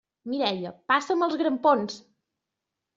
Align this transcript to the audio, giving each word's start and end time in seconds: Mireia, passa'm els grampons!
Mireia, 0.31 0.71
passa'm 0.93 1.27
els 1.29 1.37
grampons! 1.45 2.03